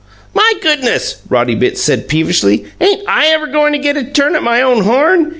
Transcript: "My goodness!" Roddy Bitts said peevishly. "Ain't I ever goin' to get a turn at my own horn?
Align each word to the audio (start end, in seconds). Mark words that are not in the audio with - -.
"My 0.33 0.55
goodness!" 0.63 1.17
Roddy 1.29 1.53
Bitts 1.53 1.79
said 1.83 2.07
peevishly. 2.07 2.65
"Ain't 2.81 3.07
I 3.07 3.27
ever 3.27 3.45
goin' 3.45 3.71
to 3.73 3.77
get 3.77 3.97
a 3.97 4.03
turn 4.03 4.35
at 4.35 4.41
my 4.41 4.59
own 4.59 4.81
horn? 4.83 5.29